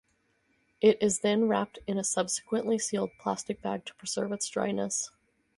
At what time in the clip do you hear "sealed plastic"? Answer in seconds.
2.79-3.61